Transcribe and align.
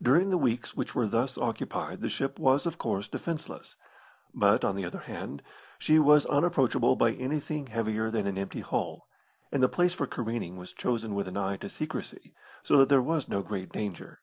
During 0.00 0.30
the 0.30 0.38
weeks 0.38 0.74
which 0.74 0.94
were 0.94 1.06
thus 1.06 1.36
occupied 1.36 2.00
the 2.00 2.08
ship 2.08 2.38
was, 2.38 2.64
of 2.64 2.78
course, 2.78 3.08
defenceless; 3.08 3.76
but, 4.32 4.64
on 4.64 4.74
the 4.74 4.86
other 4.86 5.00
hand, 5.00 5.42
she 5.78 5.98
was 5.98 6.24
unapproachable 6.24 6.96
by 6.96 7.12
anything 7.12 7.66
heavier 7.66 8.10
than 8.10 8.26
an 8.26 8.38
empty 8.38 8.60
hull, 8.62 9.06
and 9.52 9.62
the 9.62 9.68
place 9.68 9.92
for 9.92 10.06
careening 10.06 10.56
was 10.56 10.72
chosen 10.72 11.14
with 11.14 11.28
an 11.28 11.36
eye 11.36 11.58
to 11.58 11.68
secrecy, 11.68 12.32
so 12.62 12.78
that 12.78 12.88
there 12.88 13.02
was 13.02 13.28
no 13.28 13.42
great 13.42 13.68
danger. 13.68 14.22